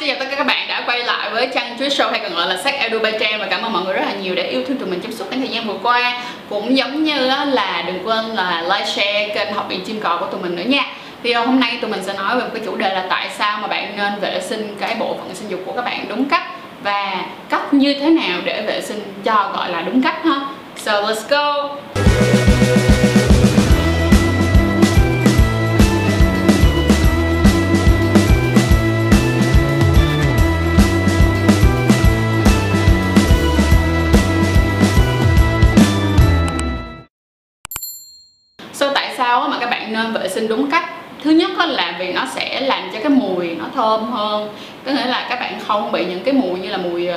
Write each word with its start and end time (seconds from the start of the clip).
xin 0.00 0.08
chào 0.08 0.16
tất 0.18 0.26
cả 0.30 0.36
các 0.36 0.46
bạn 0.46 0.68
đã 0.68 0.82
quay 0.86 1.04
lại 1.04 1.30
với 1.30 1.48
Trang 1.54 1.78
Chuối 1.78 1.88
Show 1.88 2.10
hay 2.10 2.20
còn 2.20 2.34
gọi 2.34 2.48
là 2.48 2.62
sách 2.62 2.74
Edu 2.74 2.98
by 2.98 3.10
Trang 3.20 3.40
và 3.40 3.46
cảm 3.50 3.62
ơn 3.62 3.72
mọi 3.72 3.84
người 3.84 3.94
rất 3.94 4.02
là 4.06 4.12
nhiều 4.12 4.34
đã 4.34 4.42
yêu 4.42 4.62
thương 4.68 4.78
tụi 4.78 4.88
mình 4.88 5.00
trong 5.00 5.12
suốt 5.12 5.24
khoảng 5.28 5.40
thời 5.40 5.48
gian 5.48 5.68
vừa 5.68 5.78
qua. 5.82 6.22
Cũng 6.48 6.76
giống 6.76 7.04
như 7.04 7.14
là 7.44 7.84
đừng 7.86 8.06
quên 8.06 8.24
là 8.24 8.62
like, 8.62 8.86
share 8.86 9.28
kênh 9.34 9.54
học 9.54 9.66
viện 9.68 9.84
chim 9.84 10.00
cò 10.00 10.16
của 10.20 10.26
tụi 10.26 10.40
mình 10.40 10.56
nữa 10.56 10.62
nha. 10.66 10.86
Video 11.22 11.40
ờ, 11.40 11.46
hôm 11.46 11.60
nay 11.60 11.78
tụi 11.80 11.90
mình 11.90 12.02
sẽ 12.04 12.12
nói 12.12 12.36
về 12.36 12.42
một 12.42 12.50
cái 12.54 12.62
chủ 12.66 12.76
đề 12.76 12.94
là 12.94 13.06
tại 13.10 13.28
sao 13.38 13.58
mà 13.62 13.68
bạn 13.68 13.96
nên 13.96 14.12
vệ 14.20 14.40
sinh 14.40 14.76
cái 14.80 14.96
bộ 14.98 15.16
phận 15.18 15.34
sinh 15.34 15.48
dục 15.48 15.60
của 15.66 15.72
các 15.72 15.84
bạn 15.84 16.06
đúng 16.08 16.24
cách 16.24 16.42
và 16.82 17.24
cách 17.48 17.74
như 17.74 17.94
thế 17.94 18.10
nào 18.10 18.40
để 18.44 18.62
vệ 18.66 18.80
sinh 18.80 19.02
cho, 19.24 19.50
gọi 19.54 19.70
là, 19.70 19.82
đúng 19.82 20.02
cách 20.02 20.24
ha. 20.24 20.40
So, 20.76 20.92
let's 20.92 21.28
go! 21.28 22.79
Nên 40.02 40.12
vệ 40.12 40.28
sinh 40.28 40.48
đúng 40.48 40.70
cách? 40.70 40.84
Thứ 41.24 41.30
nhất 41.30 41.50
là 41.68 41.96
vì 41.98 42.12
nó 42.12 42.26
sẽ 42.34 42.60
làm 42.60 42.90
cho 42.92 42.98
cái 43.02 43.10
mùi 43.10 43.54
nó 43.54 43.64
thơm 43.74 44.12
hơn. 44.12 44.48
Có 44.86 44.92
nghĩa 44.92 45.06
là 45.06 45.26
các 45.28 45.40
bạn 45.40 45.52
không 45.66 45.92
bị 45.92 46.04
những 46.04 46.20
cái 46.24 46.34
mùi 46.34 46.58
như 46.58 46.70
là 46.70 46.76
mùi 46.76 47.08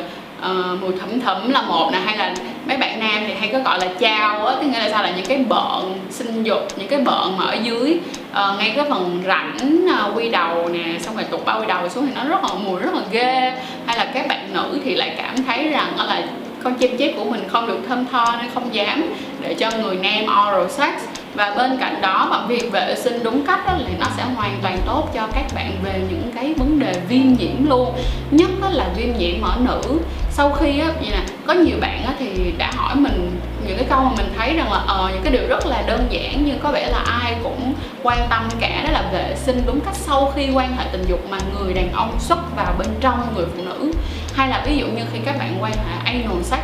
uh, 0.52 0.82
mùi 0.82 0.92
thẩm 1.00 1.20
thẩm 1.20 1.50
là 1.50 1.62
một 1.62 1.90
nè 1.94 2.00
Hay 2.06 2.18
là 2.18 2.34
mấy 2.68 2.78
bạn 2.78 3.00
nam 3.00 3.24
thì 3.28 3.34
hay 3.34 3.50
có 3.54 3.60
gọi 3.60 3.80
là 3.80 3.88
chao 4.00 4.46
á 4.46 4.56
Có 4.56 4.62
nghĩa 4.62 4.80
là 4.80 4.90
sao 4.90 5.04
là 5.04 5.12
những 5.16 5.26
cái 5.26 5.38
bợn 5.38 6.00
sinh 6.10 6.44
dục, 6.44 6.68
những 6.78 6.88
cái 6.88 7.00
bợn 7.00 7.38
mà 7.38 7.46
ở 7.46 7.58
dưới 7.64 8.00
uh, 8.32 8.60
Ngay 8.60 8.74
cái 8.76 8.86
phần 8.90 9.24
rãnh 9.28 9.86
uh, 9.86 10.18
quy 10.18 10.30
đầu 10.30 10.70
nè 10.70 11.00
Xong 11.00 11.16
rồi 11.16 11.24
tụt 11.24 11.46
bao 11.46 11.60
quy 11.62 11.66
đầu 11.68 11.90
xuống 11.90 12.08
thì 12.08 12.12
nó 12.16 12.24
rất 12.24 12.44
là 12.44 12.50
mùi 12.66 12.80
rất 12.80 12.94
là 12.94 13.02
ghê. 13.12 13.54
Hay 13.86 13.98
là 13.98 14.06
các 14.14 14.28
bạn 14.28 14.54
nữ 14.54 14.80
thì 14.84 14.96
lại 14.96 15.14
cảm 15.18 15.44
thấy 15.44 15.70
rằng 15.70 15.88
là 15.98 16.24
con 16.64 16.76
chim 16.76 16.98
chép 16.98 17.14
của 17.18 17.24
mình 17.24 17.42
không 17.48 17.68
được 17.68 17.80
thơm 17.90 18.06
tho 18.06 18.36
nên 18.42 18.52
không 18.54 18.76
dám 18.76 19.04
để 19.42 19.54
cho 19.54 19.70
người 19.82 19.96
nam 19.96 20.24
oral 20.24 20.70
sex 20.70 21.23
và 21.36 21.54
bên 21.58 21.78
cạnh 21.80 22.02
đó 22.02 22.28
mà 22.32 22.46
việc 22.48 22.72
vệ 22.72 22.96
sinh 22.96 23.24
đúng 23.24 23.46
cách 23.46 23.66
đó, 23.68 23.74
thì 23.88 23.94
nó 24.00 24.06
sẽ 24.18 24.24
hoàn 24.36 24.60
toàn 24.62 24.80
tốt 24.86 25.10
cho 25.14 25.28
các 25.34 25.46
bạn 25.56 25.72
về 25.84 26.02
những 26.10 26.32
cái 26.36 26.54
vấn 26.54 26.80
đề 26.80 26.94
viêm 27.10 27.34
nhiễm 27.34 27.70
luôn. 27.70 27.94
Nhất 28.32 28.50
đó 28.62 28.70
là 28.72 28.90
viêm 28.96 29.18
nhiễm 29.18 29.42
ở 29.42 29.58
nữ. 29.60 30.00
Sau 30.32 30.52
khi 30.52 30.80
á 30.80 30.88
vậy 31.00 31.10
nè 31.12 31.20
có 31.48 31.54
nhiều 31.54 31.78
bạn 31.82 32.04
á, 32.06 32.14
thì 32.20 32.54
đã 32.58 32.72
hỏi 32.76 32.96
mình 32.96 33.40
những 33.68 33.78
cái 33.78 33.86
câu 33.90 34.00
mà 34.00 34.12
mình 34.18 34.34
thấy 34.38 34.54
rằng 34.54 34.72
là 34.72 34.80
ờ 34.88 35.10
những 35.14 35.24
cái 35.24 35.34
điều 35.34 35.48
rất 35.48 35.66
là 35.66 35.82
đơn 35.88 36.08
giản 36.10 36.44
nhưng 36.46 36.60
có 36.60 36.72
vẻ 36.72 36.90
là 36.92 37.04
ai 37.22 37.36
cũng 37.44 37.74
quan 38.04 38.28
tâm 38.30 38.50
cả 38.60 38.82
đó 38.84 38.92
là 38.92 39.04
vệ 39.14 39.36
sinh 39.36 39.62
đúng 39.66 39.82
cách 39.82 39.96
sau 39.96 40.32
khi 40.36 40.50
quan 40.54 40.78
hệ 40.78 40.86
tình 40.92 41.06
dục 41.08 41.20
mà 41.30 41.38
người 41.58 41.74
đàn 41.74 41.92
ông 41.94 42.20
xuất 42.20 42.56
vào 42.56 42.74
bên 42.78 42.88
trong 43.00 43.36
người 43.36 43.46
phụ 43.56 43.64
nữ. 43.64 43.94
Hay 44.36 44.48
là 44.48 44.64
ví 44.66 44.78
dụ 44.78 44.86
như 44.88 45.02
khi 45.14 45.20
các 45.26 45.40
bạn 45.40 45.58
quan 45.62 45.74
hệ 45.74 46.12
anal 46.14 46.42
sex 46.44 46.60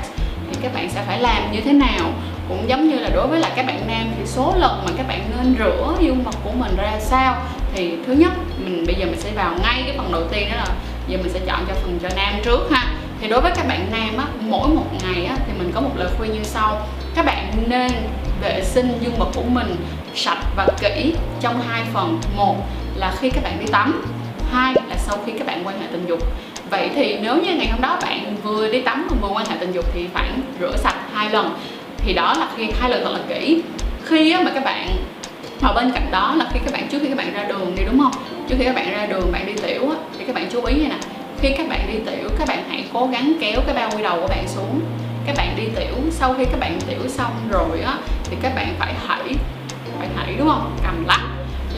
các 0.62 0.74
bạn 0.74 0.90
sẽ 0.90 1.04
phải 1.08 1.20
làm 1.20 1.52
như 1.52 1.62
thế 1.62 1.74
nào. 1.74 2.12
Cũng 2.50 2.70
giống 2.70 2.90
như 2.90 2.96
là 2.96 3.10
đối 3.10 3.28
với 3.28 3.40
là 3.40 3.50
các 3.56 3.66
bạn 3.66 3.88
nam 3.88 4.12
thì 4.18 4.26
số 4.26 4.54
lần 4.58 4.84
mà 4.86 4.92
các 4.98 5.08
bạn 5.08 5.22
nên 5.38 5.56
rửa 5.60 5.94
dương 6.00 6.24
vật 6.24 6.36
của 6.44 6.52
mình 6.52 6.76
ra 6.78 7.00
sao 7.00 7.36
thì 7.74 7.98
thứ 8.08 8.14
nhất, 8.14 8.32
mình, 8.58 8.86
bây 8.86 8.96
giờ 8.96 9.06
mình 9.06 9.20
sẽ 9.20 9.32
vào 9.32 9.54
ngay 9.64 9.84
cái 9.86 9.98
phần 9.98 10.12
đầu 10.12 10.24
tiên 10.32 10.48
đó 10.52 10.56
là 10.58 10.68
giờ 11.08 11.18
mình 11.18 11.34
sẽ 11.34 11.40
chọn 11.48 11.60
cho 11.68 11.74
phần 11.74 12.00
cho 12.02 12.10
nam 12.16 12.34
trước 12.44 12.72
ha. 12.72 12.84
Thì 13.22 13.28
đối 13.28 13.42
với 13.42 13.52
các 13.56 13.68
bạn 13.68 13.88
nam 13.92 14.18
á, 14.18 14.26
mỗi 14.40 14.68
một 14.68 14.86
ngày 15.04 15.26
á 15.26 15.36
thì 15.48 15.54
mình 15.58 15.72
có 15.76 15.82
một 15.82 15.92
lời 15.96 16.10
khuyên 16.18 16.32
như 16.34 16.44
sau. 16.44 16.82
Các 17.16 17.26
bạn 17.26 17.52
nên 17.68 17.92
vệ 18.42 18.64
sinh 18.64 18.98
dương 19.02 19.16
vật 19.18 19.30
của 19.36 19.44
mình 19.44 19.76
sạch 20.16 20.44
và 20.56 20.68
kỹ 20.82 21.14
trong 21.42 21.62
hai 21.62 21.82
phần. 21.94 22.20
Một 22.36 22.56
là 22.96 23.14
khi 23.20 23.30
các 23.30 23.44
bạn 23.44 23.60
đi 23.60 23.66
tắm, 23.72 24.06
hai 24.52 24.74
là 24.90 24.96
sau 24.98 25.18
khi 25.26 25.32
các 25.32 25.48
bạn 25.48 25.68
quan 25.68 25.82
hệ 25.82 25.88
tình 25.92 26.06
dục 26.08 26.20
vậy 26.70 26.90
thì 26.96 27.18
nếu 27.22 27.36
như 27.36 27.56
ngày 27.56 27.68
hôm 27.68 27.82
đó 27.82 27.98
bạn 28.02 28.36
vừa 28.44 28.72
đi 28.72 28.82
tắm 28.82 29.08
và 29.10 29.18
vừa 29.22 29.30
quan 29.34 29.46
hệ 29.46 29.56
tình 29.60 29.72
dục 29.72 29.86
thì 29.94 30.08
phải 30.14 30.30
rửa 30.60 30.78
sạch 30.78 30.96
hai 31.14 31.30
lần. 31.30 31.60
Thì 31.98 32.14
đó 32.14 32.34
là 32.40 32.48
khi 32.58 32.70
hai 32.80 32.90
lần 32.90 33.04
thật 33.04 33.12
là 33.12 33.20
kỹ. 33.30 33.62
Khi 34.06 34.36
mà 34.46 34.52
các 34.54 34.64
bạn 34.64 34.88
mà 35.62 35.74
bên 35.74 35.92
cạnh 35.92 36.08
đó 36.12 36.36
là 36.38 36.46
khi 36.54 36.60
các 36.66 36.74
bạn 36.74 36.88
trước 36.88 37.00
khi 37.02 37.08
các 37.08 37.18
bạn 37.18 37.34
ra 37.34 37.44
đường 37.44 37.76
đi 37.78 37.84
đúng 37.86 38.00
không? 38.00 38.12
Trước 38.50 38.56
khi 38.60 38.66
các 38.66 38.76
bạn 38.76 38.92
ra 38.92 39.06
đường 39.06 39.32
bạn 39.32 39.46
đi 39.46 39.54
tiểu 39.54 39.90
á, 39.90 39.96
thì 40.18 40.26
các 40.26 40.36
bạn 40.36 40.48
chú 40.52 40.66
ý 40.66 40.76
này 40.76 40.90
nè. 40.90 40.98
Khi 41.42 41.50
các 41.58 41.70
bạn 41.70 41.80
đi 41.88 42.00
tiểu 42.12 42.30
các 42.40 42.48
bạn 42.48 42.64
hãy 42.70 42.84
cố 42.94 43.08
gắng 43.12 43.34
kéo 43.42 43.62
cái 43.66 43.76
bao 43.76 43.90
quy 43.96 44.04
đầu 44.04 44.22
của 44.22 44.28
bạn 44.28 44.48
xuống. 44.48 44.82
Các 45.26 45.36
bạn 45.38 45.56
đi 45.58 45.64
tiểu 45.76 45.96
sau 46.12 46.34
khi 46.38 46.46
các 46.46 46.60
bạn 46.60 46.80
tiểu 46.88 47.00
xong 47.08 47.32
rồi 47.50 47.82
á 47.86 47.94
thì 48.24 48.38
các 48.42 48.56
bạn 48.56 48.68
phải 48.80 48.94
hãy 49.08 49.24
phải 50.00 50.08
hãy 50.16 50.36
đúng 50.38 50.48
không? 50.48 50.78
Cầm 50.84 51.06
lắc 51.08 51.22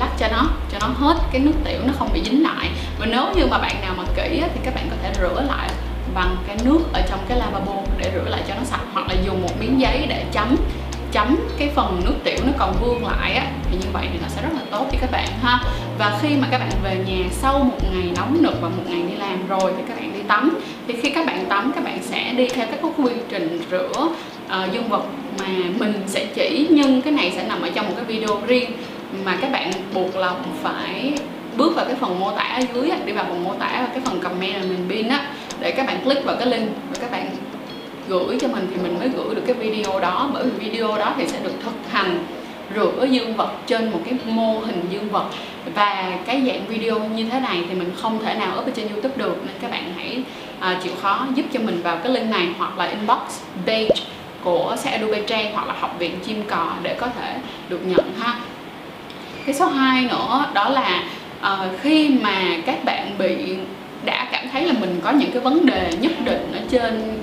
lắc 0.01 0.09
cho 0.19 0.28
nó 0.31 0.44
cho 0.72 0.78
nó 0.81 0.88
hết 0.88 1.16
cái 1.31 1.41
nước 1.41 1.56
tiểu 1.66 1.79
nó 1.88 1.94
không 2.00 2.09
bị 2.13 2.22
dính 2.23 2.44
lại. 2.44 2.69
Và 3.00 3.06
nếu 3.06 3.25
như 3.35 3.45
mà 3.51 3.57
bạn 3.57 3.75
nào 3.81 3.94
mà 3.97 4.03
kỹ 4.16 4.39
á, 4.41 4.47
thì 4.53 4.59
các 4.63 4.75
bạn 4.75 4.88
có 4.89 4.95
thể 5.03 5.09
rửa 5.22 5.41
lại 5.47 5.69
bằng 6.16 6.35
cái 6.47 6.57
nước 6.66 6.79
ở 6.94 7.01
trong 7.09 7.19
cái 7.28 7.38
lavabo 7.38 7.75
để 7.97 8.11
rửa 8.13 8.29
lại 8.29 8.41
cho 8.47 8.53
nó 8.56 8.63
sạch 8.63 8.85
hoặc 8.94 9.07
là 9.09 9.16
dùng 9.25 9.41
một 9.41 9.59
miếng 9.59 9.81
giấy 9.81 10.06
để 10.09 10.25
chấm 10.31 10.56
chấm 11.11 11.35
cái 11.57 11.69
phần 11.75 12.01
nước 12.06 12.16
tiểu 12.23 12.38
nó 12.45 12.51
còn 12.57 12.75
vương 12.81 13.06
lại 13.06 13.34
á 13.34 13.45
thì 13.72 13.78
như 13.81 13.88
vậy 13.94 14.07
thì 14.13 14.19
nó 14.22 14.28
sẽ 14.28 14.41
rất 14.41 14.50
là 14.53 14.61
tốt 14.72 14.85
cho 14.91 14.97
các 15.01 15.11
bạn 15.11 15.28
ha. 15.41 15.59
Và 15.97 16.19
khi 16.22 16.29
mà 16.41 16.47
các 16.51 16.57
bạn 16.57 16.72
về 16.84 16.95
nhà 17.07 17.29
sau 17.31 17.59
một 17.59 17.78
ngày 17.94 18.11
nóng 18.16 18.38
nực 18.41 18.61
và 18.61 18.69
một 18.69 18.84
ngày 18.85 19.01
đi 19.09 19.16
làm 19.16 19.47
rồi 19.47 19.72
thì 19.78 19.84
các 19.88 19.97
bạn 19.97 20.13
đi 20.13 20.19
tắm. 20.28 20.59
Thì 20.88 20.94
khi 21.01 21.09
các 21.09 21.25
bạn 21.25 21.45
tắm 21.45 21.72
các 21.75 21.84
bạn 21.84 22.00
sẽ 22.03 22.34
đi 22.34 22.47
theo 22.50 22.67
các 22.72 22.79
cái 22.81 22.91
quy 22.97 23.11
trình 23.29 23.61
rửa 23.72 24.07
uh, 24.45 24.73
dương 24.73 24.90
vật 24.90 25.03
mà 25.40 25.47
mình 25.79 25.94
sẽ 26.07 26.25
chỉ. 26.25 26.67
Nhưng 26.69 27.01
cái 27.01 27.13
này 27.13 27.31
sẽ 27.35 27.44
nằm 27.47 27.61
ở 27.61 27.69
trong 27.75 27.88
một 27.88 27.94
cái 27.95 28.06
video 28.06 28.41
riêng 28.47 28.72
mà 29.26 29.38
các 29.42 29.52
bạn 29.52 29.72
buộc 29.94 30.16
lòng 30.16 30.44
phải 30.64 31.14
bước 31.58 31.76
vào 31.76 31.86
cái 31.86 31.96
phần 31.96 32.20
mô 32.20 32.32
tả 32.32 32.44
ở 32.44 32.62
dưới 32.74 32.92
đi 33.06 33.12
vào 33.12 33.26
phần 33.30 33.44
mô 33.44 33.54
tả 33.54 33.78
và 33.82 33.88
cái 33.94 34.02
phần 34.06 34.20
comment 34.20 34.54
là 34.54 34.62
mình 34.62 34.86
pin 34.90 35.08
á 35.08 35.28
để 35.59 35.72
các 35.72 35.88
bạn 35.88 36.02
click 36.04 36.26
vào 36.26 36.36
cái 36.40 36.48
link 36.48 36.70
và 36.90 36.96
các 37.02 37.12
bạn 37.12 37.30
gửi 38.08 38.38
cho 38.42 38.48
mình 38.48 38.68
thì 38.72 38.82
mình 38.84 39.00
mới 39.00 39.09
gửi 39.09 39.36
được 39.36 39.44
cái 39.48 39.56
video 39.56 40.00
đó 40.00 40.30
bởi 40.34 40.44
vì 40.44 40.70
video 40.70 40.98
đó 40.98 41.14
thì 41.18 41.28
sẽ 41.28 41.40
được 41.44 41.54
thực 41.64 41.92
hành 41.92 42.26
rửa 42.76 43.06
dương 43.09 43.36
vật 43.36 43.52
trên 43.68 43.92
một 43.92 44.00
cái 44.06 44.14
mô 44.26 44.59
hình 44.59 44.82
dương 44.90 45.09
vật. 45.09 45.26
Và 45.76 46.18
cái 46.26 46.44
dạng 46.48 46.66
video 46.68 47.00
như 47.00 47.30
thế 47.30 47.40
này 47.40 47.64
thì 47.70 47.76
mình 47.76 47.92
không 48.02 48.20
thể 48.26 48.36
nào 48.36 48.58
up 48.59 48.66
ở 48.66 48.72
trên 48.76 48.88
youtube 48.90 49.18
được 49.18 49.38
nên 49.46 49.56
các 49.62 49.72
bạn 49.72 49.94
hãy 49.96 50.24
uh, 50.59 50.84
chịu 50.84 50.94
khó 51.02 51.28
giúp 51.36 51.46
cho 51.53 51.59
mình 51.59 51.82
vào 51.84 51.98
cái 51.98 52.12
link 52.12 52.30
này 52.30 52.48
hoặc 52.58 52.78
là 52.78 52.86
inbox 52.86 53.20
page 53.66 53.96
của 54.44 54.76
xe 54.78 54.92
Adobe 54.92 55.22
Trang 55.22 55.53
hoặc 55.53 55.68
là 55.68 55.74
học 55.80 55.96
viện 56.00 56.20
chim 56.26 56.44
cò 56.50 56.72
để 56.84 56.94
có 57.00 57.08
thể 57.08 57.36
được 57.70 57.80
nhận 57.86 58.12
ha 58.20 58.40
cái 59.46 59.56
số 59.56 59.66
2 59.66 60.03
nữa 60.03 60.46
đó 60.53 60.69
là 60.69 61.03
uh, 61.40 61.79
khi 61.81 62.09
mà 62.09 62.57
các 62.66 62.84
bạn 62.84 63.16
bị 63.18 63.56
đã 64.06 64.28
cảm 64.31 64.50
thấy 64.52 64.66
là 64.66 64.74
mình 64.79 65.00
có 65.03 65.12
những 65.12 65.31
cái 65.31 65.41
vấn 65.41 65.66
đề 65.66 65.91
nhất 66.02 66.12
định 66.25 66.52
ở 66.53 66.59
trên 66.69 67.19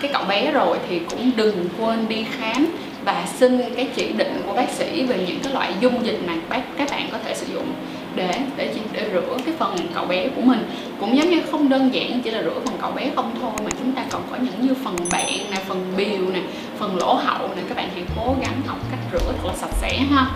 cái 0.00 0.10
cậu 0.12 0.24
bé 0.24 0.52
rồi 0.52 0.78
thì 0.88 1.00
cũng 1.10 1.30
đừng 1.36 1.68
quên 1.78 2.08
đi 2.08 2.24
khám 2.38 2.66
và 3.04 3.26
xin 3.38 3.74
cái 3.76 3.88
chỉ 3.96 4.12
định 4.12 4.42
của 4.46 4.52
bác 4.52 4.70
sĩ 4.70 5.02
về 5.02 5.24
những 5.26 5.40
cái 5.42 5.52
loại 5.52 5.72
dung 5.80 6.06
dịch 6.06 6.18
mà 6.26 6.34
bác 6.48 6.60
các 6.78 6.90
bạn 6.90 7.08
có 7.12 7.18
thể 7.24 7.34
sử 7.34 7.46
dụng 7.54 7.72
để 8.14 8.34
để 8.56 8.74
để 8.92 9.10
rửa 9.12 9.36
cái 9.44 9.54
phần 9.58 9.76
cậu 9.94 10.04
bé 10.04 10.28
của 10.28 10.42
mình. 10.42 10.70
Cũng 11.00 11.16
giống 11.16 11.30
như 11.30 11.42
không 11.50 11.68
đơn 11.68 11.94
giản 11.94 12.20
chỉ 12.20 12.30
là 12.30 12.42
rửa 12.42 12.60
phần 12.64 12.74
cậu 12.80 12.90
bé 12.90 13.10
không 13.16 13.34
thôi 13.40 13.50
mà 13.64 13.70
chúng 13.78 13.92
ta 13.92 14.04
còn 14.10 14.22
có 14.30 14.36
những 14.36 14.66
như 14.66 14.74
phần 14.84 14.96
bạn 15.12 15.50
này 15.50 15.60
phần 15.68 15.92
biều 15.96 16.30
này 16.32 16.42
phần 16.78 16.96
lỗ 16.96 17.14
hậu 17.14 17.48
này 17.48 17.64
các 17.68 17.76
bạn 17.76 17.88
hãy 17.94 18.04
cố 18.16 18.34
gắng 18.40 18.60
học 18.66 18.78
cách 18.90 19.00
rửa 19.12 19.32
thật 19.42 19.48
là 19.48 19.54
sạch 19.56 19.74
sẽ 19.80 19.98
ha 19.98 20.26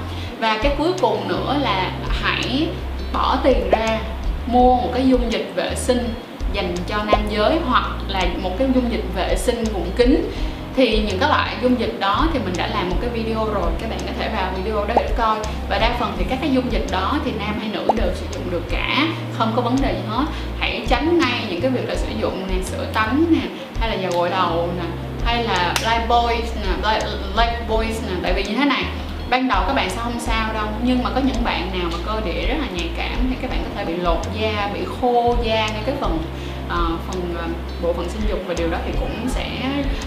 và 0.40 0.58
cái 0.62 0.74
cuối 0.78 0.92
cùng 1.00 1.28
nữa 1.28 1.56
là 1.62 1.92
hãy 2.08 2.68
bỏ 3.12 3.38
tiền 3.44 3.70
ra, 3.70 3.98
mua 4.46 4.74
một 4.74 4.90
cái 4.94 5.08
dung 5.08 5.32
dịch 5.32 5.52
vệ 5.54 5.74
sinh 5.76 6.14
dành 6.52 6.74
cho 6.86 7.04
nam 7.04 7.20
giới 7.30 7.58
hoặc 7.66 7.88
là 8.08 8.24
một 8.42 8.50
cái 8.58 8.68
dung 8.74 8.92
dịch 8.92 9.04
vệ 9.14 9.36
sinh 9.36 9.64
vùng 9.64 9.90
kính. 9.96 10.30
Thì 10.76 11.02
những 11.02 11.18
cái 11.18 11.28
loại 11.28 11.54
dung 11.62 11.80
dịch 11.80 12.00
đó 12.00 12.28
thì 12.32 12.38
mình 12.38 12.54
đã 12.56 12.66
làm 12.66 12.90
một 12.90 12.96
cái 13.00 13.10
video 13.10 13.44
rồi, 13.44 13.70
các 13.80 13.90
bạn 13.90 13.98
có 14.06 14.12
thể 14.18 14.28
vào 14.36 14.52
video 14.56 14.84
đó 14.86 14.94
để 14.96 15.08
coi. 15.16 15.38
Và 15.68 15.78
đa 15.78 15.96
phần 16.00 16.12
thì 16.18 16.24
các 16.28 16.38
cái 16.40 16.50
dung 16.50 16.72
dịch 16.72 16.86
đó 16.90 17.18
thì 17.24 17.32
nam 17.38 17.58
hay 17.60 17.68
nữ 17.72 17.86
đều 17.96 18.08
sử 18.14 18.26
dụng 18.32 18.50
được 18.50 18.62
cả, 18.70 19.08
không 19.38 19.52
có 19.56 19.62
vấn 19.62 19.76
đề 19.82 19.92
gì 19.92 20.08
hết. 20.08 20.24
Hãy 20.58 20.86
tránh 20.88 21.18
ngay 21.18 21.44
những 21.50 21.60
cái 21.60 21.70
việc 21.70 21.88
là 21.88 21.94
sử 21.94 22.08
dụng 22.20 22.46
nè, 22.48 22.62
sữa 22.64 22.86
tắm 22.92 23.26
nè, 23.30 23.48
hay 23.80 23.90
là 23.90 24.02
dầu 24.02 24.12
gội 24.12 24.30
đầu 24.30 24.68
nè, 24.78 24.84
hay 25.24 25.44
là 25.44 25.74
light 25.82 26.08
boys 26.08 26.56
nè 26.56 26.90
light 27.36 27.68
boys 27.68 28.02
nè, 28.08 28.14
tại 28.22 28.32
vì 28.32 28.42
như 28.44 28.56
thế 28.56 28.64
này 28.64 28.84
ban 29.30 29.48
đầu 29.48 29.64
các 29.66 29.74
bạn 29.74 29.90
sẽ 29.90 29.96
không 30.02 30.20
sao 30.20 30.52
đâu 30.54 30.66
nhưng 30.82 31.02
mà 31.02 31.10
có 31.14 31.20
những 31.20 31.44
bạn 31.44 31.70
nào 31.78 31.90
mà 31.92 31.98
cơ 32.06 32.20
địa 32.24 32.46
rất 32.46 32.56
là 32.60 32.66
nhạy 32.76 32.88
cảm 32.96 33.26
thì 33.30 33.36
các 33.42 33.50
bạn 33.50 33.60
có 33.64 33.70
thể 33.74 33.84
bị 33.84 33.96
lột 33.96 34.18
da 34.40 34.70
bị 34.74 34.80
khô 35.00 35.36
da 35.44 35.68
ngay 35.68 35.82
cái 35.86 35.94
phần 36.00 36.18
uh, 36.66 37.00
phần 37.06 37.34
uh, 37.34 37.82
bộ 37.82 37.92
phận 37.92 38.08
sinh 38.08 38.22
dục 38.28 38.38
và 38.46 38.54
điều 38.54 38.70
đó 38.70 38.78
thì 38.86 38.92
cũng 39.00 39.28
sẽ 39.28 39.48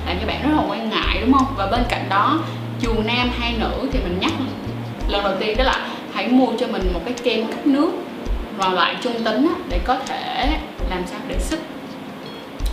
làm 0.07 0.17
cho 0.21 0.27
bạn 0.27 0.41
rất 0.43 0.55
là 0.55 0.63
quan 0.69 0.89
ngại 0.89 1.17
đúng 1.21 1.33
không? 1.33 1.47
Và 1.57 1.67
bên 1.67 1.83
cạnh 1.89 2.05
đó 2.09 2.39
dù 2.79 2.93
nam 3.05 3.29
hay 3.39 3.55
nữ 3.59 3.89
thì 3.91 3.99
mình 3.99 4.17
nhắc 4.19 4.31
lần 5.07 5.23
đầu 5.23 5.33
tiên 5.39 5.57
đó 5.57 5.63
là 5.63 5.87
hãy 6.13 6.27
mua 6.27 6.47
cho 6.59 6.67
mình 6.67 6.93
một 6.93 7.01
cái 7.05 7.13
kem 7.23 7.47
cấp 7.47 7.67
nước 7.67 7.91
và 8.57 8.69
loại 8.69 8.95
trung 9.01 9.23
tính 9.23 9.47
á, 9.47 9.55
để 9.69 9.79
có 9.85 9.97
thể 10.07 10.57
làm 10.89 11.03
sao 11.05 11.19
để 11.27 11.39
sức 11.39 11.59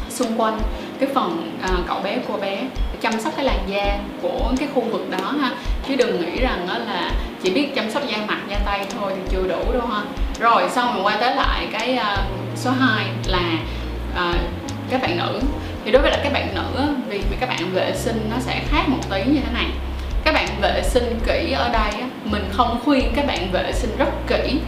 xung 0.08 0.40
quanh 0.40 0.58
cái 1.00 1.08
phần 1.14 1.58
uh, 1.64 1.86
cậu 1.86 2.00
bé 2.00 2.18
cô 2.28 2.36
bé 2.36 2.62
chăm 3.04 3.20
sóc 3.20 3.32
cái 3.36 3.44
làn 3.44 3.58
da 3.66 3.98
của 4.22 4.52
cái 4.58 4.68
khu 4.74 4.80
vực 4.80 5.10
đó 5.10 5.32
ha. 5.40 5.50
Chứ 5.88 5.94
đừng 5.96 6.20
nghĩ 6.20 6.40
rằng 6.40 6.66
đó 6.68 6.78
là 6.78 7.10
chỉ 7.42 7.50
biết 7.50 7.74
chăm 7.74 7.90
sóc 7.90 8.02
da 8.08 8.18
mặt 8.26 8.38
da 8.48 8.58
tay 8.66 8.86
thôi 8.98 9.12
thì 9.16 9.22
chưa 9.30 9.48
đủ 9.48 9.72
đâu 9.72 9.86
ha. 9.86 10.02
Rồi 10.40 10.62
xong 10.70 10.94
mình 10.94 11.06
quay 11.06 11.16
tới 11.20 11.36
lại 11.36 11.66
cái 11.72 11.98
uh, 11.98 12.18
số 12.56 12.70
2 12.70 13.06
là 13.26 13.58
uh, 14.30 14.36
các 14.90 15.02
bạn 15.02 15.18
nữ. 15.18 15.40
Thì 15.84 15.90
đối 15.90 16.02
với 16.02 16.10
lại 16.10 16.20
các 16.24 16.32
bạn 16.32 16.54
nữ 16.54 16.94
vì 17.08 17.20
các 17.40 17.48
bạn 17.48 17.70
vệ 17.72 17.92
sinh 17.96 18.30
nó 18.30 18.36
sẽ 18.40 18.62
khác 18.70 18.88
một 18.88 18.98
tí 19.10 19.24
như 19.24 19.40
thế 19.46 19.52
này. 19.52 19.66
Các 20.24 20.34
bạn 20.34 20.48
vệ 20.60 20.82
sinh 20.84 21.20
kỹ 21.26 21.52
ở 21.52 21.68
đây 21.68 21.92
mình 22.24 22.44
không 22.52 22.80
khuyên 22.84 23.12
các 23.16 23.26
bạn 23.26 23.52
vệ 23.52 23.72
sinh 23.72 23.96
rất 23.98 24.08
kỹ 24.26 24.58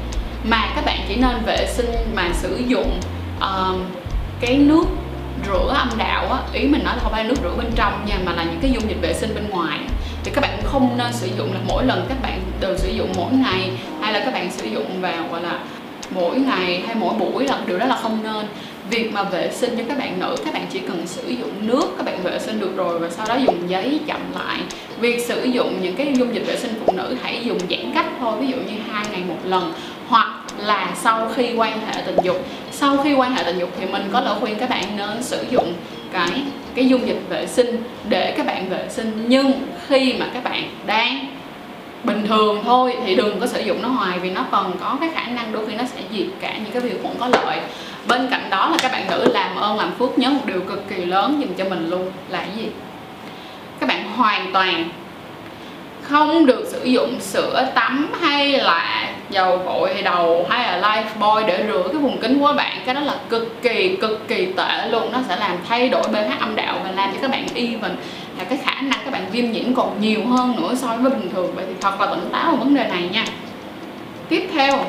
mà 0.45 0.73
các 0.75 0.85
bạn 0.85 0.99
chỉ 1.09 1.17
nên 1.17 1.43
vệ 1.47 1.67
sinh 1.69 1.91
mà 2.15 2.29
sử 2.33 2.63
dụng 2.67 3.01
uh, 3.39 3.81
cái 4.41 4.57
nước 4.57 4.85
rửa 5.47 5.75
âm 5.75 5.89
đạo 5.99 6.27
á, 6.33 6.39
ý 6.53 6.67
mình 6.67 6.85
nói 6.85 6.97
là 6.97 7.03
không 7.03 7.13
phải 7.13 7.25
nước 7.25 7.37
rửa 7.43 7.55
bên 7.59 7.73
trong 7.75 8.07
nha, 8.07 8.19
mà 8.25 8.33
là 8.33 8.45
những 8.45 8.59
cái 8.63 8.71
dung 8.71 8.89
dịch 8.89 9.01
vệ 9.03 9.15
sinh 9.15 9.35
bên 9.35 9.51
ngoài. 9.51 9.79
Thì 10.25 10.31
các 10.35 10.41
bạn 10.41 10.59
không 10.65 10.99
nên 10.99 11.13
sử 11.13 11.29
dụng 11.39 11.53
là 11.53 11.61
mỗi 11.69 11.85
lần 11.85 12.07
các 12.09 12.23
bạn 12.23 12.41
đều 12.61 12.79
sử 12.79 12.89
dụng 12.89 13.13
mỗi 13.17 13.33
ngày, 13.33 13.71
hay 14.01 14.13
là 14.13 14.21
các 14.25 14.33
bạn 14.35 14.51
sử 14.51 14.67
dụng 14.67 15.01
vào, 15.01 15.25
gọi 15.31 15.43
là, 15.43 15.59
mỗi 16.11 16.37
ngày 16.39 16.83
hay 16.87 16.95
mỗi 16.95 17.15
buổi 17.15 17.45
là 17.45 17.59
điều 17.67 17.79
đó 17.79 17.87
là 17.87 17.97
không 17.97 18.23
nên. 18.23 18.47
Việc 18.91 19.13
mà 19.13 19.23
vệ 19.23 19.51
sinh 19.53 19.77
cho 19.79 19.85
các 19.89 19.99
bạn 19.99 20.21
nữ, 20.21 20.37
các 20.45 20.55
bạn 20.55 20.67
chỉ 20.73 20.79
cần 20.79 21.07
sử 21.07 21.29
dụng 21.29 21.53
nước, 21.61 21.95
các 21.97 22.07
bạn 22.07 22.23
vệ 22.23 22.39
sinh 22.39 22.61
được 22.61 22.77
rồi 22.77 22.99
và 22.99 23.11
sau 23.11 23.27
đó 23.29 23.35
dùng 23.35 23.71
giấy 23.71 24.01
chậm 24.07 24.21
lại. 24.39 24.61
Việc 25.01 25.25
sử 25.27 25.45
dụng 25.45 25.79
những 25.83 25.97
cái 25.97 26.15
dung 26.17 26.35
dịch 26.35 26.47
vệ 26.47 26.57
sinh 26.57 26.75
phụ 26.87 26.93
nữ 26.93 27.17
hãy 27.23 27.45
dùng 27.45 27.59
giãn 27.71 27.93
cách 27.95 28.07
thôi, 28.21 28.33
ví 28.41 28.47
dụ 28.47 28.57
như 28.57 28.79
hai 28.91 29.05
ngày 29.11 29.23
một 29.29 29.39
lần, 29.45 29.73
hoặc 30.09 30.29
là 30.59 30.93
sau 30.95 31.29
khi 31.35 31.55
quan 31.57 31.81
hệ 31.87 32.03
tình 32.07 32.17
dục. 32.23 32.37
Sau 32.71 32.97
khi 33.05 33.15
quan 33.15 33.35
hệ 33.35 33.45
tình 33.45 33.59
dục 33.59 33.71
thì 33.81 33.87
mình 33.87 34.09
có 34.13 34.21
lời 34.21 34.35
khuyên 34.41 34.59
các 34.59 34.71
bạn 34.71 34.97
nên 34.97 35.23
sử 35.23 35.45
dụng 35.51 35.73
cái 36.13 36.43
cái 36.75 36.89
dung 36.89 37.09
dịch 37.09 37.21
vệ 37.29 37.47
sinh 37.47 37.83
để 38.09 38.35
các 38.37 38.47
bạn 38.47 38.69
vệ 38.69 38.87
sinh. 38.89 39.25
Nhưng 39.29 39.53
khi 39.87 40.15
mà 40.19 40.27
các 40.35 40.45
bạn 40.45 40.71
đang 40.87 41.27
bình 42.05 42.27
thường 42.29 42.63
thôi 42.65 42.97
thì 43.07 43.15
đừng 43.15 43.41
có 43.41 43.47
sử 43.47 43.61
dụng 43.61 43.83
nó 43.83 43.89
hoài 43.89 44.19
vì 44.19 44.31
nó 44.31 44.45
còn 44.51 44.73
có 44.81 44.97
cái 45.01 45.11
khả 45.15 45.27
năng 45.27 45.53
đôi 45.53 45.67
khi 45.67 45.75
nó 45.75 45.85
sẽ 45.85 46.01
diệt 46.13 46.27
cả 46.41 46.53
những 46.57 46.73
cái 46.73 46.83
vi 46.83 46.91
khuẩn 47.03 47.15
có 47.19 47.29
lợi. 47.29 47.59
Bên 48.09 48.29
cạnh 48.31 48.51
đó 48.51 48.69
là 48.71 48.77
các 48.83 48.93
bạn 48.93 49.07
nữ 49.11 49.27
làm 49.33 49.57
ơn, 49.57 49.79
làm 49.79 49.95
phước 49.99 50.19
nhớ 50.19 50.31
một 50.31 50.47
điều 50.47 50.61
cực 50.61 50.89
kỳ 50.89 51.05
lớn 51.05 51.41
dùm 51.41 51.55
cho 51.57 51.65
mình 51.65 51.91
luôn 51.91 52.11
là 52.29 52.39
cái 52.39 52.51
gì? 52.57 52.69
Các 53.81 53.89
bạn 53.89 54.13
hoàn 54.13 54.53
toàn 54.53 54.89
không 56.09 56.47
được 56.47 56.65
sử 56.69 56.85
dụng 56.85 57.21
sữa 57.21 57.69
tắm 57.75 58.13
hay 58.21 58.53
là 58.53 59.09
dầu 59.31 59.57
gội 59.57 59.95
hay 59.95 60.03
đầu 60.03 60.47
hay 60.51 60.81
là 60.81 60.81
life 60.81 61.21
boy 61.21 61.47
để 61.47 61.65
rửa 61.67 61.89
cái 61.93 62.01
vùng 62.01 62.19
kính 62.19 62.41
của 62.41 62.53
bạn. 62.57 62.79
Cái 62.87 62.95
đó 62.95 63.01
là 63.01 63.15
cực 63.29 63.63
kỳ 63.63 63.97
cực 64.01 64.29
kỳ 64.29 64.47
tệ 64.57 64.89
luôn. 64.91 65.13
Nó 65.13 65.19
sẽ 65.29 65.37
làm 65.37 65.57
thay 65.69 65.89
đổi 65.89 66.03
pH 66.03 66.41
âm 66.41 66.57
đạo 66.57 66.81
và 66.85 66.91
làm 66.91 67.13
cho 67.13 67.19
các 67.23 67.31
bạn 67.31 67.47
even 67.55 67.97
là 68.39 68.45
cái 68.49 68.59
khả 68.65 68.81
năng 68.81 69.01
các 69.05 69.13
bạn 69.13 69.27
viêm 69.33 69.51
nhiễm 69.51 69.75
còn 69.75 70.01
nhiều 70.01 70.27
hơn 70.27 70.57
nữa 70.57 70.75
so 70.77 70.87
với 70.87 71.11
bình 71.11 71.31
thường. 71.35 71.53
Vậy 71.55 71.65
thì 71.69 71.75
thật 71.81 72.01
là 72.01 72.07
tỉnh 72.07 72.29
táo 72.33 72.51
về 72.51 72.57
vấn 72.57 72.75
đề 72.75 72.85
này 72.89 73.09
nha. 73.13 73.25
Tiếp 74.29 74.49
theo, 74.53 74.85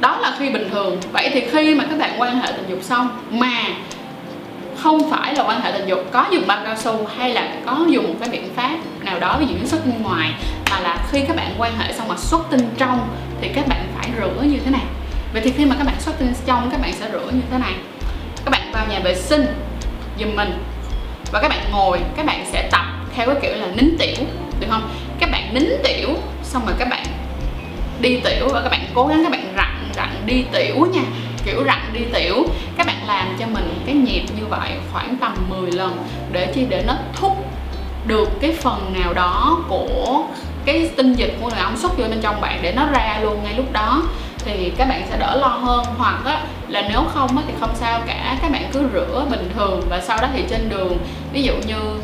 đó 0.00 0.18
là 0.20 0.36
khi 0.38 0.50
bình 0.50 0.68
thường. 0.70 0.96
Vậy 1.12 1.30
thì 1.32 1.40
khi 1.40 1.74
mà 1.74 1.84
các 1.90 1.98
bạn 1.98 2.10
quan 2.18 2.40
hệ 2.40 2.52
tình 2.52 2.66
dục 2.68 2.78
xong 2.82 3.08
mà 3.30 3.62
không 4.82 5.10
phải 5.10 5.34
là 5.34 5.44
quan 5.44 5.60
hệ 5.60 5.72
tình 5.72 5.88
dục, 5.88 5.98
có 6.12 6.26
dùng 6.30 6.46
bao 6.46 6.60
cao 6.64 6.76
su 6.76 7.06
hay 7.16 7.30
là 7.30 7.54
có 7.66 7.86
dùng 7.88 8.08
một 8.08 8.14
cái 8.20 8.28
biện 8.28 8.48
pháp 8.56 8.76
nào 9.02 9.20
đó, 9.20 9.36
ví 9.40 9.46
dụ 9.46 9.54
như 9.54 9.66
xuất 9.66 9.86
bên 9.86 10.02
ngoài, 10.02 10.32
mà 10.70 10.80
là 10.80 10.98
khi 11.10 11.20
các 11.28 11.36
bạn 11.36 11.54
quan 11.58 11.78
hệ 11.78 11.92
xong 11.92 12.08
mà 12.08 12.16
xuất 12.16 12.50
tinh 12.50 12.68
trong 12.78 13.08
thì 13.40 13.48
các 13.54 13.68
bạn 13.68 13.86
phải 13.96 14.10
rửa 14.20 14.42
như 14.42 14.58
thế 14.64 14.70
này. 14.70 14.84
Vậy 15.32 15.42
thì 15.44 15.52
khi 15.56 15.64
mà 15.64 15.76
các 15.78 15.86
bạn 15.86 15.94
xuất 16.00 16.18
tinh 16.18 16.32
trong, 16.46 16.68
các 16.70 16.80
bạn 16.80 16.92
sẽ 16.92 17.06
rửa 17.12 17.30
như 17.32 17.40
thế 17.50 17.58
này. 17.58 17.72
Các 18.44 18.50
bạn 18.50 18.72
vào 18.72 18.86
nhà 18.90 19.00
vệ 19.04 19.14
sinh, 19.14 19.46
giùm 20.20 20.36
mình. 20.36 20.64
Và 21.32 21.40
các 21.42 21.48
bạn 21.48 21.60
ngồi, 21.72 22.00
các 22.16 22.26
bạn 22.26 22.46
sẽ 22.52 22.68
tập 22.72 22.84
theo 23.14 23.26
cái 23.26 23.36
kiểu 23.42 23.54
là 23.54 23.66
nín 23.66 23.96
tiểu, 23.98 24.26
được 24.60 24.66
không? 24.70 24.90
Các 25.20 25.30
bạn 25.30 25.54
nín 25.54 25.68
tiểu, 25.84 26.08
xong 26.42 26.66
rồi 26.66 26.74
các 26.78 26.88
bạn 26.90 27.04
đi 28.00 28.20
tiểu 28.24 28.48
và 28.52 28.60
các 28.62 28.68
bạn 28.68 28.80
cố 28.94 29.06
gắng 29.06 29.20
các 29.24 29.32
bạn 29.32 29.54
rặn 29.56 29.90
rặn 29.96 30.08
đi 30.26 30.44
tiểu 30.52 30.86
nha. 30.92 31.02
Kiểu 31.44 31.64
rặn 31.66 31.80
đi 31.92 32.00
tiểu 32.14 32.46
làm 33.08 33.36
cho 33.38 33.46
mình 33.46 33.82
cái 33.86 33.94
nhịp 33.94 34.22
như 34.36 34.46
vậy 34.50 34.70
khoảng 34.92 35.16
tầm 35.20 35.32
10 35.48 35.72
lần 35.72 36.04
để 36.32 36.52
chi 36.54 36.66
để 36.68 36.84
nó 36.86 36.94
thúc 37.14 37.32
được 38.06 38.28
cái 38.40 38.52
phần 38.52 38.92
nào 39.00 39.14
đó 39.14 39.58
của 39.68 40.24
cái 40.64 40.90
tinh 40.96 41.12
dịch 41.12 41.38
của 41.40 41.50
người 41.50 41.60
ống 41.60 41.76
xuất 41.76 41.98
vô 41.98 42.04
bên 42.08 42.20
trong 42.22 42.40
bạn 42.40 42.58
để 42.62 42.72
nó 42.72 42.86
ra 42.86 43.18
luôn 43.22 43.40
ngay 43.44 43.54
lúc 43.54 43.72
đó. 43.72 44.02
Thì 44.38 44.72
các 44.76 44.88
bạn 44.88 45.02
sẽ 45.10 45.16
đỡ 45.18 45.36
lo 45.36 45.46
hơn. 45.46 45.84
Hoặc 45.98 46.20
á, 46.24 46.40
là 46.68 46.88
nếu 46.88 47.02
không 47.14 47.36
á, 47.36 47.42
thì 47.46 47.52
không 47.60 47.74
sao 47.74 48.00
cả. 48.06 48.38
Các 48.42 48.52
bạn 48.52 48.70
cứ 48.72 48.88
rửa 48.92 49.26
bình 49.30 49.50
thường 49.56 49.82
và 49.90 50.00
sau 50.00 50.18
đó 50.22 50.28
thì 50.32 50.44
trên 50.50 50.68
đường. 50.68 50.98
Ví 51.32 51.42
dụ 51.42 51.52
như 51.66 52.00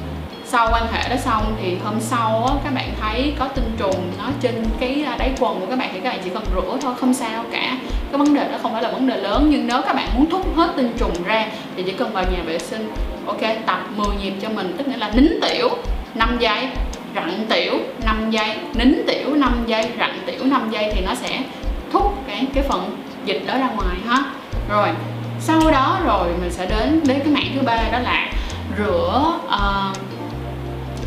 sau 0.47 0.69
quan 0.73 0.87
hệ 0.93 1.09
đó 1.09 1.17
xong 1.17 1.57
thì 1.63 1.77
hôm 1.85 1.95
sau 2.01 2.47
á, 2.49 2.55
các 2.65 2.75
bạn 2.75 2.91
thấy 3.01 3.35
có 3.39 3.49
tinh 3.49 3.77
trùng 3.79 4.13
nó 4.19 4.25
trên 4.41 4.65
cái 4.81 5.05
đáy 5.19 5.33
quần 5.41 5.61
của 5.61 5.67
các 5.67 5.79
bạn 5.79 5.91
thì 5.93 6.01
các 6.01 6.11
bạn 6.11 6.21
chỉ 6.25 6.31
cần 6.31 6.45
rửa 6.55 6.77
thôi 6.83 6.95
không 7.01 7.15
sao 7.15 7.45
cả 7.53 7.77
cái 8.15 8.19
vấn 8.19 8.35
đề 8.35 8.49
đó 8.51 8.59
không 8.63 8.73
phải 8.73 8.83
là 8.83 8.91
vấn 8.91 9.07
đề 9.07 9.17
lớn 9.17 9.47
nhưng 9.51 9.67
nếu 9.67 9.83
các 9.87 9.97
bạn 9.97 10.09
muốn 10.15 10.31
thúc 10.31 10.57
hết 10.57 10.73
tinh 10.77 10.93
trùng 10.99 11.25
ra 11.25 11.47
thì 11.77 11.83
chỉ 11.83 11.93
cần 11.93 12.13
vào 12.13 12.25
nhà 12.25 12.43
vệ 12.47 12.59
sinh 12.59 12.93
ok? 13.27 13.41
Tập 13.67 13.81
10 13.97 14.07
nhịp 14.17 14.33
cho 14.43 14.49
mình 14.49 14.75
tức 14.79 14.89
nghĩa 14.89 14.97
là 14.97 15.11
nín 15.15 15.41
tiểu 15.43 15.69
5 16.15 16.37
giây 16.41 16.69
rặn 17.15 17.47
tiểu 17.49 17.73
5 18.05 18.31
giây 18.31 18.57
nín 18.75 19.03
tiểu 19.07 19.35
5 19.35 19.65
giây 19.67 19.91
rặn 19.99 20.11
tiểu 20.27 20.45
5 20.45 20.71
giây 20.71 20.93
thì 20.95 21.01
nó 21.07 21.15
sẽ 21.15 21.41
thúc 21.93 22.15
cái 22.27 22.47
cái 22.55 22.65
phần 22.69 22.97
dịch 23.25 23.43
đó 23.47 23.59
ra 23.59 23.69
ngoài 23.77 23.97
ha. 24.09 24.23
Rồi 24.69 24.89
sau 25.41 25.71
đó 25.71 26.01
rồi 26.05 26.29
mình 26.41 26.53
sẽ 26.53 26.67
đến 26.67 27.01
đến 27.07 27.19
cái 27.19 27.33
mảng 27.33 27.53
thứ 27.55 27.61
ba 27.67 27.77
đó 27.93 27.99
là 27.99 28.29
rửa 28.79 29.39
uh, 29.47 29.97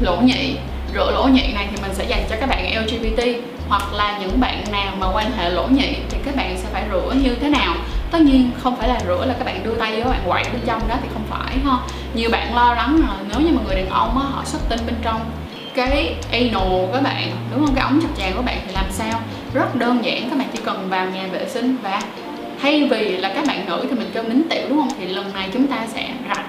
lỗ 0.02 0.16
nhị. 0.22 0.56
Rửa 0.94 1.12
lỗ 1.12 1.24
nhị 1.24 1.54
này 1.54 1.68
thì 1.72 1.78
mình 1.82 1.92
sẽ 1.94 2.06
dành 2.06 2.24
cho 2.30 2.36
các 2.40 2.50
bạn 2.50 2.86
LGBT 2.86 3.24
hoặc 3.70 3.94
là 3.94 4.18
những 4.20 4.40
bạn 4.40 4.64
nào 4.72 4.94
mà 5.00 5.08
quan 5.14 5.32
hệ 5.38 5.50
lỗ 5.50 5.68
nhị 5.68 5.96
thì 6.10 6.18
các 6.26 6.36
bạn 6.36 6.58
sẽ 6.58 6.68
phải 6.74 6.84
rửa 6.92 7.14
như 7.24 7.36
thế 7.36 7.50
nào. 7.50 7.76
Tất 8.12 8.22
nhiên 8.22 8.52
không 8.60 8.76
phải 8.76 8.88
là 8.88 9.00
rửa 9.08 9.26
là 9.26 9.34
các 9.34 9.46
bạn 9.46 9.64
đưa 9.64 9.76
tay 9.76 10.02
các 10.04 10.10
bạn 10.10 10.22
quậy 10.28 10.44
bên 10.44 10.62
trong 10.66 10.88
đó 10.88 10.96
thì 11.02 11.08
không 11.14 11.24
phải 11.30 11.58
ha. 11.66 11.78
Nhiều 12.14 12.30
bạn 12.32 12.56
lo 12.56 12.74
lắng 12.74 13.02
là 13.02 13.16
nếu 13.30 13.42
như 13.42 13.58
mà 13.58 13.62
người 13.66 13.76
đàn 13.76 13.90
ông 13.90 14.20
á, 14.20 14.26
họ 14.32 14.44
xuất 14.46 14.60
tinh 14.70 14.80
bên 14.86 14.96
trong 15.02 15.20
cái 15.76 16.16
anal 16.32 16.94
các 16.94 17.04
bạn 17.04 17.32
đúng 17.52 17.66
không? 17.66 17.76
Cái 17.76 17.84
ống 17.84 18.02
chập 18.02 18.10
tràng 18.18 18.34
của 18.36 18.42
bạn 18.42 18.58
thì 18.68 18.74
làm 18.74 18.86
sao? 18.90 19.20
Rất 19.54 19.76
đơn 19.76 20.06
giản 20.06 20.30
các 20.30 20.40
bạn 20.40 20.48
chỉ 20.54 20.60
cần 20.66 20.90
vào 20.90 21.06
nhà 21.06 21.28
vệ 21.32 21.50
sinh 21.50 21.78
và 21.84 22.02
thay 22.62 22.88
vì 22.92 23.18
là 23.18 23.32
các 23.36 23.46
bạn 23.48 23.66
nữ 23.66 23.86
thì 23.90 23.96
mình 23.96 24.12
cho 24.14 24.24
nín 24.24 24.44
tiểu 24.50 24.66
đúng 24.70 24.78
không? 24.78 24.92
Thì 25.00 25.08
lần 25.08 25.34
này 25.34 25.50
chúng 25.54 25.68
ta 25.68 25.78
sẽ 25.94 26.10
rặn 26.36 26.46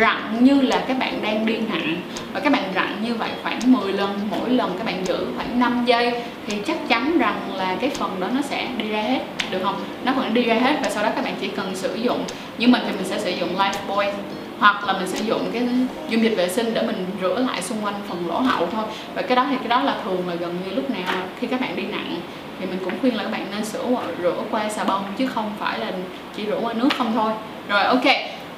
rặn 0.00 0.44
như 0.44 0.60
là 0.60 0.84
các 0.88 0.98
bạn 0.98 1.22
đang 1.22 1.46
đi 1.46 1.56
nặng. 1.56 1.96
Và 2.32 2.40
các 2.40 2.52
bạn 2.52 2.62
rặn 2.74 2.96
như 3.02 3.14
vậy 3.14 3.30
khoảng 3.42 3.60
10 3.66 3.92
lần, 3.92 4.18
mỗi 4.30 4.50
lần 4.50 4.74
các 4.78 4.86
bạn 4.86 5.06
giữ 5.06 5.26
khoảng 5.36 5.60
5 5.60 5.84
giây, 5.86 6.22
thì 6.46 6.56
chắc 6.66 6.88
chắn 6.88 7.18
rằng 7.18 7.40
là 7.56 7.76
cái 7.80 7.90
phần 7.90 8.20
đó 8.20 8.28
nó 8.34 8.40
sẽ 8.42 8.68
đi 8.78 8.88
ra 8.88 9.02
hết, 9.02 9.20
được 9.50 9.58
không? 9.62 9.80
Nó 10.04 10.12
vẫn 10.12 10.34
đi 10.34 10.42
ra 10.42 10.54
hết 10.54 10.76
và 10.82 10.90
sau 10.90 11.02
đó 11.02 11.10
các 11.16 11.24
bạn 11.24 11.34
chỉ 11.40 11.48
cần 11.48 11.76
sử 11.76 11.94
dụng. 11.94 12.24
Như 12.58 12.68
mình 12.68 12.82
thì 12.86 12.92
mình 12.92 13.04
sẽ 13.04 13.18
sử 13.18 13.30
dụng 13.30 13.56
Lifebuoy 13.58 14.10
hoặc 14.58 14.84
là 14.86 14.92
mình 14.92 15.08
sử 15.08 15.24
dụng 15.24 15.50
cái 15.52 15.62
dung 16.08 16.22
dịch 16.22 16.34
vệ 16.36 16.48
sinh 16.48 16.74
để 16.74 16.82
mình 16.82 17.06
rửa 17.22 17.38
lại 17.48 17.62
xung 17.62 17.84
quanh 17.84 17.94
phần 18.08 18.28
lỗ 18.28 18.40
hậu 18.40 18.68
thôi. 18.72 18.84
Và 19.14 19.22
cái 19.22 19.36
đó 19.36 19.46
thì 19.50 19.56
cái 19.56 19.68
đó 19.68 19.82
là 19.82 19.94
thường 20.04 20.28
là 20.28 20.34
gần 20.34 20.56
như 20.66 20.74
lúc 20.74 20.90
nào 20.90 21.22
khi 21.40 21.46
các 21.46 21.60
bạn 21.60 21.76
đi 21.76 21.82
nặng, 21.82 22.20
thì 22.60 22.66
mình 22.66 22.78
cũng 22.84 22.92
khuyên 23.00 23.16
là 23.16 23.22
các 23.22 23.32
bạn 23.32 23.46
nên 23.50 23.64
sửa 23.64 23.84
rửa 24.22 24.36
qua 24.50 24.68
xà 24.68 24.84
bông, 24.84 25.02
chứ 25.18 25.26
không 25.26 25.52
phải 25.58 25.78
là 25.78 25.92
chỉ 26.36 26.46
rửa 26.46 26.58
qua 26.62 26.72
nước 26.72 26.88
không 26.98 27.12
thôi. 27.14 27.32
Rồi, 27.68 27.84
ok 27.84 28.04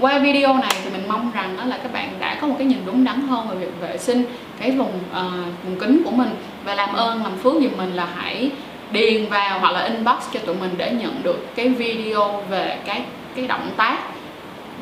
qua 0.03 0.19
video 0.19 0.55
này 0.55 0.73
thì 0.85 0.91
mình 0.91 1.05
mong 1.09 1.31
rằng 1.35 1.57
đó 1.57 1.65
là 1.65 1.79
các 1.83 1.93
bạn 1.93 2.09
đã 2.21 2.35
có 2.41 2.47
một 2.47 2.55
cái 2.59 2.67
nhìn 2.67 2.79
đúng 2.87 3.05
đắn 3.05 3.29
hơn 3.29 3.49
về 3.49 3.57
việc 3.57 3.73
vệ 3.81 3.99
sinh 3.99 4.25
cái 4.61 4.71
vùng 4.71 5.01
uh, 5.11 5.65
vùng 5.65 5.79
kính 5.81 6.03
của 6.05 6.11
mình. 6.11 6.31
Và 6.65 6.75
làm 6.75 6.93
ơn 6.93 7.23
làm 7.23 7.37
phước 7.37 7.55
giùm 7.55 7.77
mình 7.77 7.93
là 7.95 8.09
hãy 8.17 8.51
điền 8.91 9.27
vào 9.27 9.59
hoặc 9.59 9.71
là 9.73 9.85
inbox 9.85 10.17
cho 10.33 10.41
tụi 10.47 10.55
mình 10.55 10.71
để 10.77 10.91
nhận 10.91 11.23
được 11.23 11.55
cái 11.55 11.69
video 11.69 12.43
về 12.51 12.79
cái 12.87 13.03
cái 13.37 13.47
động 13.47 13.71
tác 13.77 13.99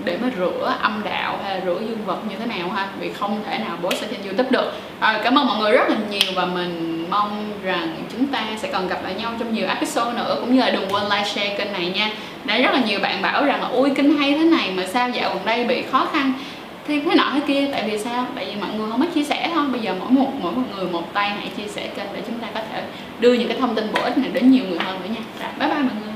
để 0.05 0.19
mà 0.23 0.29
rửa 0.39 0.77
âm 0.83 1.03
đạo 1.05 1.39
hay 1.45 1.55
là 1.55 1.65
rửa 1.65 1.81
dương 1.81 2.05
vật 2.07 2.19
như 2.29 2.37
thế 2.39 2.47
nào 2.47 2.71
ha. 2.71 2.89
Vì 3.01 3.13
không 3.13 3.41
thể 3.47 3.59
nào 3.59 3.77
post 3.83 4.03
ở 4.03 4.09
trên 4.11 4.23
youtube 4.25 4.51
được. 4.51 4.73
À, 5.01 5.21
cảm 5.25 5.39
ơn 5.39 5.47
mọi 5.47 5.59
người 5.59 5.73
rất 5.73 5.89
là 5.89 5.97
nhiều 6.11 6.33
và 6.35 6.45
mình 6.45 7.07
mong 7.11 7.53
rằng 7.63 7.97
chúng 8.13 8.27
ta 8.27 8.45
sẽ 8.59 8.69
còn 8.73 8.89
gặp 8.89 9.01
lại 9.05 9.15
nhau 9.15 9.33
trong 9.39 9.55
nhiều 9.55 9.67
episode 9.67 10.13
nữa. 10.13 10.37
Cũng 10.41 10.55
như 10.55 10.61
là 10.61 10.71
đừng 10.71 10.89
quên 10.93 11.03
like 11.03 11.25
share 11.25 11.55
kênh 11.59 11.73
này 11.73 11.93
nha 11.97 12.11
đã 12.45 12.59
rất 12.59 12.73
là 12.73 12.81
nhiều 12.87 13.01
bạn 13.01 13.23
bảo 13.23 13.45
rằng 13.45 13.61
là 13.63 13.69
ui 13.69 13.91
kinh 13.91 14.19
hay 14.19 14.33
thế 14.33 14.45
này 14.45 14.71
mà 14.77 14.87
sao 14.87 15.11
dạo 15.11 15.35
gần 15.35 15.45
đây 15.45 15.65
bị 15.65 15.83
khó 15.91 16.09
khăn? 16.13 16.33
Thì 16.87 17.01
thế 17.01 17.15
nọ 17.15 17.31
thế 17.35 17.41
kia 17.47 17.69
tại 17.73 17.91
vì 17.91 17.99
sao? 17.99 18.27
Tại 18.35 18.45
vì 18.45 18.61
mọi 18.61 18.71
người 18.77 18.91
không 18.91 19.01
có 19.01 19.07
chia 19.15 19.25
sẻ 19.25 19.51
thôi. 19.55 19.65
Bây 19.73 19.81
giờ 19.81 19.95
mỗi 20.01 20.11
một 20.11 20.33
mỗi 20.43 20.53
một 20.53 20.63
người 20.77 20.87
một 20.87 21.15
tay 21.15 21.31
hãy 21.31 21.51
chia 21.57 21.69
sẻ 21.69 21.89
kênh 21.97 22.07
để 22.15 22.23
chúng 22.27 22.39
ta 22.39 22.47
có 22.55 22.61
thể 22.73 22.83
đưa 23.21 23.33
những 23.33 23.49
cái 23.49 23.57
thông 23.61 23.75
tin 23.75 23.93
bổ 23.93 24.03
ích 24.03 24.19
này 24.19 24.31
đến 24.33 24.51
nhiều 24.51 24.65
người 24.69 24.79
hơn 24.79 25.01
nữa 25.01 25.09
nha. 25.15 25.23
Rồi, 25.41 25.51
bye 25.59 25.69
bye 25.69 25.83
mọi 25.83 25.95
người. 26.03 26.10